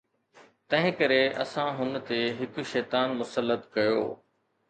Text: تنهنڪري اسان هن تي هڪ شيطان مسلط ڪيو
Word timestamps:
تنهنڪري 0.73 1.19
اسان 1.43 1.69
هن 1.81 1.91
تي 2.07 2.17
هڪ 2.39 2.65
شيطان 2.71 3.07
مسلط 3.21 3.71
ڪيو 3.75 4.03